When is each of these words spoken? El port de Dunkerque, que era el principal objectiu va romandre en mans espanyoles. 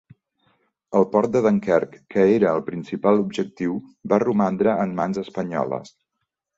El 0.99 1.05
port 1.11 1.31
de 1.35 1.41
Dunkerque, 1.47 2.01
que 2.15 2.25
era 2.39 2.55
el 2.61 2.65
principal 2.71 3.23
objectiu 3.27 3.79
va 4.15 4.23
romandre 4.27 4.77
en 4.89 5.01
mans 5.03 5.25
espanyoles. 5.29 5.99